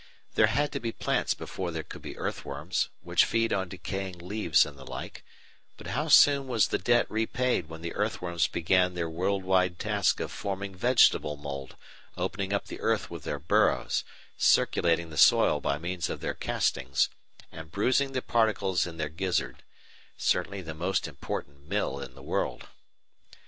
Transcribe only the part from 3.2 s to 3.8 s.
feed on